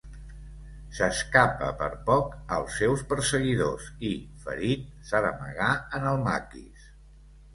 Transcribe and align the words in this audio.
S'escapa 0.99 1.67
per 1.81 1.89
poc 2.07 2.31
als 2.55 2.79
seus 2.81 3.03
perseguidors 3.11 3.89
i, 4.11 4.13
ferit, 4.47 4.87
s'ha 5.11 5.21
d'amagar 5.27 5.71
en 5.99 6.09
el 6.13 6.19
maquis. 6.29 6.89